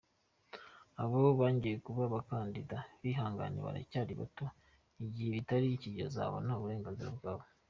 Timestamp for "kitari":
5.37-5.67